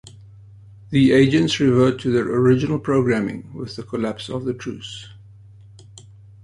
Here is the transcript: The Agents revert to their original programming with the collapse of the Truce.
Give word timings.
The 0.89 1.11
Agents 1.11 1.59
revert 1.59 1.99
to 1.99 2.11
their 2.11 2.23
original 2.25 2.79
programming 2.79 3.53
with 3.53 3.75
the 3.75 3.83
collapse 3.83 4.29
of 4.29 4.45
the 4.45 4.53
Truce. 4.55 5.09